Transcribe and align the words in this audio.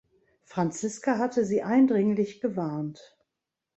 Franziska 0.45 1.19
hatte 1.19 1.45
sie 1.45 1.61
eindringlich 1.61 2.41
gewarnt. 2.41 3.19